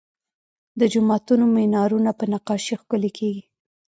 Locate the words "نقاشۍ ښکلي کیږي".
2.33-3.43